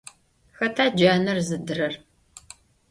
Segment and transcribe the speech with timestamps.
[0.57, 2.01] Xeta caner zıdırer?